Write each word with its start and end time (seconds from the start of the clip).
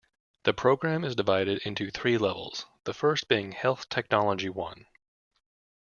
The 0.45 0.53
program 0.55 1.03
is 1.03 1.15
divided 1.15 1.59
into 1.63 1.91
three 1.91 2.17
levels, 2.17 2.65
the 2.85 2.93
first 2.95 3.27
being 3.27 3.51
Health 3.51 3.87
Technology 3.87 4.49
One. 4.49 4.87